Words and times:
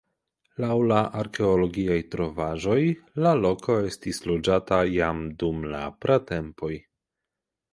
Laŭ 0.63 0.75
la 0.91 1.01
arkeologiaj 1.23 1.97
trovaĵoj 2.15 2.79
la 3.25 3.33
loko 3.41 3.75
estis 3.91 4.23
loĝata 4.31 4.81
jam 4.95 5.23
dum 5.45 5.69
la 5.75 5.83
pratempoj. 6.07 6.73